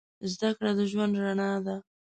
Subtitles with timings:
[0.31, 1.75] زده کړه د ژوند رڼا ده.